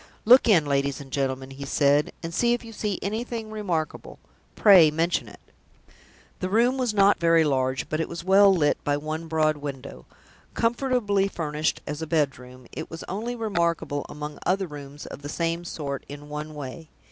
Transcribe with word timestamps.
"Look 0.25 0.49
in, 0.49 0.65
ladies 0.65 0.99
and 0.99 1.11
gentlemen," 1.11 1.51
he 1.51 1.63
said; 1.63 2.11
"and, 2.23 2.33
if 2.41 2.65
you 2.65 2.73
see 2.73 2.97
anything 3.03 3.51
remarkable, 3.51 4.17
pray 4.55 4.89
mention 4.89 5.27
it." 5.27 5.39
The 6.39 6.49
room 6.49 6.79
was 6.79 6.91
not 6.91 7.19
very 7.19 7.43
large, 7.43 7.87
but 7.87 7.99
it 7.99 8.09
was 8.09 8.23
well 8.23 8.51
lit 8.51 8.83
by 8.83 8.97
one 8.97 9.27
broad 9.27 9.57
window. 9.57 10.07
Comfortably 10.55 11.27
furnished 11.27 11.81
as 11.85 12.01
a 12.01 12.07
bedroom, 12.07 12.65
it 12.71 12.89
was 12.89 13.03
only 13.07 13.35
remarkable 13.35 14.03
among 14.09 14.39
other 14.43 14.65
rooms 14.65 15.05
of 15.05 15.21
the 15.21 15.29
same 15.29 15.63
sort 15.63 16.03
in 16.09 16.29
one 16.29 16.55
way. 16.55 16.89